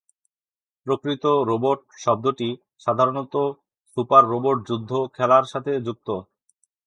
"প্রকৃত 0.85 1.25
রোবট" 1.49 1.79
শব্দটি 2.03 2.49
সাধারণত 2.79 3.33
সুপার 3.97 4.23
রোবট 4.29 4.57
যুদ্ধ 4.67 4.91
খেলার 5.15 5.45
সাথে 5.45 5.71
যুক্ত। 5.85 6.07